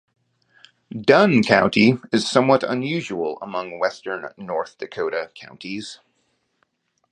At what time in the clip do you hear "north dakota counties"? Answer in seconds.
4.35-5.99